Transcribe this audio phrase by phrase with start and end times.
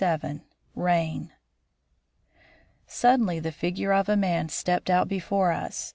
[0.03, 0.41] XXVII
[0.73, 1.31] RAIN
[2.87, 5.89] Suddenly the figure of a man stepped out before us.